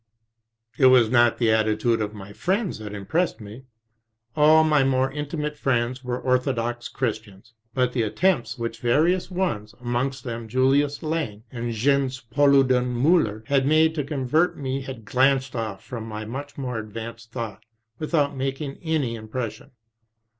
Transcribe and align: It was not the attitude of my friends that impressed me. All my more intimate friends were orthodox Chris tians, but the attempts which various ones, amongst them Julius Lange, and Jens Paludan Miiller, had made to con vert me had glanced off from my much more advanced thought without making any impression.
It 0.79 0.87
was 0.87 1.11
not 1.11 1.37
the 1.37 1.51
attitude 1.51 2.01
of 2.01 2.11
my 2.11 2.33
friends 2.33 2.79
that 2.79 2.95
impressed 2.95 3.39
me. 3.39 3.65
All 4.35 4.63
my 4.63 4.83
more 4.83 5.11
intimate 5.11 5.59
friends 5.59 6.03
were 6.03 6.19
orthodox 6.19 6.87
Chris 6.89 7.19
tians, 7.19 7.51
but 7.75 7.93
the 7.93 8.01
attempts 8.01 8.57
which 8.57 8.79
various 8.79 9.29
ones, 9.29 9.75
amongst 9.79 10.23
them 10.23 10.47
Julius 10.47 11.03
Lange, 11.03 11.43
and 11.51 11.71
Jens 11.71 12.19
Paludan 12.19 12.87
Miiller, 12.95 13.43
had 13.45 13.67
made 13.67 13.93
to 13.93 14.03
con 14.03 14.25
vert 14.25 14.57
me 14.57 14.81
had 14.81 15.05
glanced 15.05 15.55
off 15.55 15.83
from 15.83 16.07
my 16.07 16.25
much 16.25 16.57
more 16.57 16.79
advanced 16.79 17.31
thought 17.31 17.63
without 17.99 18.35
making 18.35 18.79
any 18.81 19.13
impression. 19.13 19.69